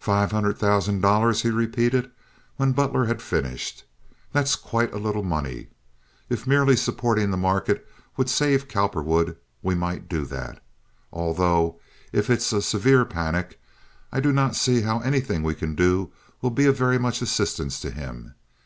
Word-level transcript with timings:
"Five 0.00 0.32
hundred 0.32 0.58
thousand 0.58 1.00
dollars!" 1.00 1.40
he 1.40 1.48
repeated, 1.50 2.10
when 2.58 2.72
Butler 2.72 3.06
had 3.06 3.22
finished. 3.22 3.84
"That 4.32 4.44
is 4.44 4.54
quite 4.54 4.92
a 4.92 4.98
little 4.98 5.22
money. 5.22 5.68
If 6.28 6.46
merely 6.46 6.76
supporting 6.76 7.30
the 7.30 7.38
market 7.38 7.88
would 8.18 8.28
save 8.28 8.68
Cowperwood 8.68 9.38
we 9.62 9.74
might 9.74 10.10
do 10.10 10.26
that, 10.26 10.62
although 11.10 11.80
if 12.12 12.28
it's 12.28 12.52
a 12.52 12.60
severe 12.60 13.06
panic 13.06 13.58
I 14.12 14.20
do 14.20 14.30
not 14.30 14.56
see 14.56 14.82
how 14.82 14.98
anything 15.00 15.42
we 15.42 15.54
can 15.54 15.74
do 15.74 16.12
will 16.42 16.50
be 16.50 16.66
of 16.66 16.76
very 16.76 16.98
much 16.98 17.22
assistance 17.22 17.80
to 17.80 17.90
him. 17.90 18.34